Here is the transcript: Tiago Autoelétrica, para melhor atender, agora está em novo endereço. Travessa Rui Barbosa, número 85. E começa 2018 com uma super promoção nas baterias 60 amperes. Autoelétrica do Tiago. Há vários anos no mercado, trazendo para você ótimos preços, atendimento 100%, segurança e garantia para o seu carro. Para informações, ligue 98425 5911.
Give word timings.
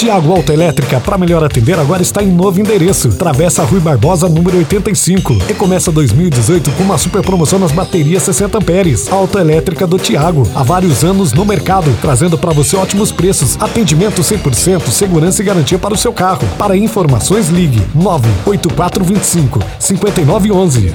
Tiago 0.00 0.32
Autoelétrica, 0.32 0.98
para 0.98 1.18
melhor 1.18 1.44
atender, 1.44 1.78
agora 1.78 2.00
está 2.00 2.22
em 2.22 2.32
novo 2.32 2.58
endereço. 2.58 3.10
Travessa 3.10 3.62
Rui 3.64 3.80
Barbosa, 3.80 4.30
número 4.30 4.56
85. 4.56 5.36
E 5.46 5.52
começa 5.52 5.92
2018 5.92 6.70
com 6.70 6.84
uma 6.84 6.96
super 6.96 7.20
promoção 7.20 7.58
nas 7.58 7.70
baterias 7.70 8.22
60 8.22 8.56
amperes. 8.56 9.12
Autoelétrica 9.12 9.86
do 9.86 9.98
Tiago. 9.98 10.48
Há 10.54 10.62
vários 10.62 11.04
anos 11.04 11.34
no 11.34 11.44
mercado, 11.44 11.94
trazendo 12.00 12.38
para 12.38 12.50
você 12.50 12.76
ótimos 12.76 13.12
preços, 13.12 13.58
atendimento 13.60 14.22
100%, 14.22 14.88
segurança 14.88 15.42
e 15.42 15.44
garantia 15.44 15.78
para 15.78 15.92
o 15.92 15.98
seu 15.98 16.14
carro. 16.14 16.48
Para 16.56 16.74
informações, 16.78 17.50
ligue 17.50 17.86
98425 17.94 19.60
5911. 19.78 20.94